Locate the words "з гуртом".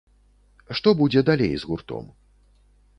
1.65-2.13